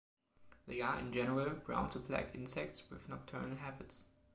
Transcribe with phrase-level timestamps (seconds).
[0.65, 4.05] They are, in general, brown to black insects with nocturnal habits.